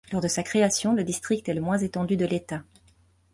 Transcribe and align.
Lors 0.11 0.19
de 0.21 0.27
sa 0.27 0.41
création, 0.41 0.93
le 0.95 1.03
district 1.03 1.47
est 1.47 1.53
le 1.53 1.61
moins 1.61 1.77
étendu 1.77 2.17
de 2.17 2.25
l'État. 2.25 2.63